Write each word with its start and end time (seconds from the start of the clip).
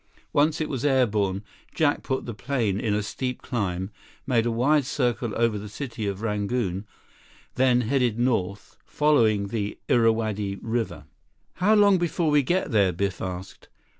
Once 0.33 0.59
it 0.59 0.67
was 0.67 0.83
air 0.83 1.05
borne, 1.05 1.43
Jack 1.75 2.01
put 2.01 2.25
the 2.25 2.33
plane 2.33 2.79
in 2.79 2.95
a 2.95 3.03
steep 3.03 3.43
climb, 3.43 3.91
made 4.25 4.47
a 4.47 4.51
wide 4.51 4.83
circle 4.83 5.31
over 5.35 5.59
the 5.59 5.69
city 5.69 6.07
of 6.07 6.23
Rangoon, 6.23 6.87
then 7.53 7.81
headed 7.81 8.17
north, 8.17 8.77
following 8.83 9.49
the 9.49 9.77
Irrawaddy 9.89 10.55
River. 10.59 11.05
40 11.53 11.53
"How 11.57 11.75
long 11.75 11.99
before 11.99 12.31
we 12.31 12.41
get 12.41 12.71
there?" 12.71 12.91
Biff 12.91 13.21
asked. 13.21 13.67